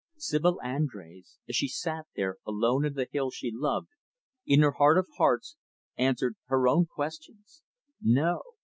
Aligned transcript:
Sibyl 0.17 0.59
Andrés, 0.65 1.37
as 1.47 1.55
she 1.55 1.67
sat 1.67 2.07
there, 2.15 2.37
alone 2.43 2.85
in 2.85 2.95
the 2.95 3.07
hills 3.11 3.35
she 3.35 3.51
loved, 3.53 3.89
in 4.47 4.61
her 4.61 4.71
heart 4.71 4.97
of 4.97 5.05
hearts, 5.19 5.57
answered 5.95 6.37
her 6.47 6.67
own 6.67 6.87
questions, 6.87 7.61
"No." 8.01 8.41